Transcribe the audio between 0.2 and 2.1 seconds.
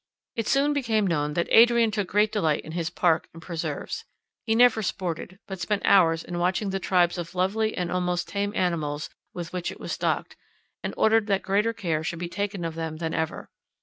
It soon became known that Adrian took